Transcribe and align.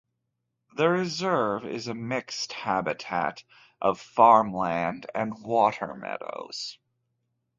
The 0.73 0.89
reserve 0.89 1.63
is 1.63 1.87
a 1.87 1.93
mixed 1.93 2.53
habitat 2.53 3.43
of 3.79 3.99
farmland 4.01 5.05
and 5.13 5.39
water-meadows. 5.43 6.79